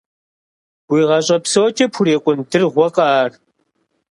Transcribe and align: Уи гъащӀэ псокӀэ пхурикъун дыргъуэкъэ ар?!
Уи 0.91 1.01
гъащӀэ 1.07 1.37
псокӀэ 1.43 1.85
пхурикъун 1.91 2.39
дыргъуэкъэ 2.49 3.05
ар?! 3.21 3.31